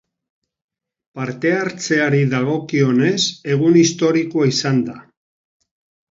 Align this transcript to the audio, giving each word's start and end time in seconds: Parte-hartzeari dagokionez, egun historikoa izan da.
Parte-hartzeari 1.17 2.21
dagokionez, 2.31 3.19
egun 3.57 3.77
historikoa 3.81 4.47
izan 4.53 4.81
da. 4.89 4.97